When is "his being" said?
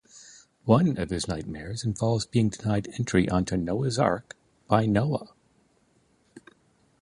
2.23-2.49